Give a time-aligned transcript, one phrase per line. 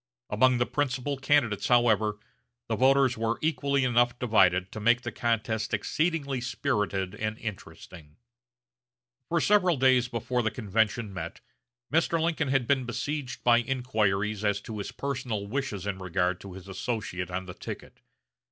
[0.31, 2.17] Among the principal candidates, however,
[2.67, 8.15] the voters were equally enough divided to make the contest exceedingly spirited and interesting.
[9.29, 11.41] For several days before the convention met
[11.93, 12.19] Mr.
[12.19, 16.67] Lincoln had been besieged by inquiries as to his personal wishes in regard to his
[16.67, 17.99] associate on the ticket.